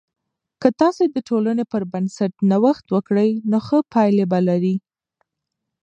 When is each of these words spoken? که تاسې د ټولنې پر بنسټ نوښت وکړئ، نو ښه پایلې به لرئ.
که 0.61 0.69
تاسې 0.81 1.03
د 1.09 1.17
ټولنې 1.29 1.65
پر 1.71 1.83
بنسټ 1.91 2.33
نوښت 2.51 2.85
وکړئ، 2.91 3.31
نو 3.49 3.57
ښه 3.65 3.79
پایلې 3.93 4.25
به 4.31 4.39
لرئ. 4.47 4.75